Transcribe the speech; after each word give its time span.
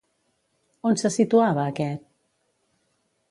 On 0.93 0.97
se 1.01 1.11
situava 1.17 1.67
aquest? 1.73 2.03